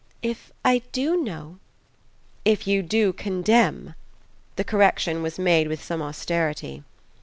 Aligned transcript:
"If 0.23 0.51
I 0.65 0.79
do 0.91 1.15
know?" 1.15 1.59
"If 2.53 2.65
you 2.65 2.81
do 2.81 3.13
condemn." 3.13 3.93
The 4.55 4.63
correction 4.63 5.21
was 5.21 5.37
made 5.37 5.67
with 5.67 5.83
some 5.83 6.01
austerity. 6.01 6.81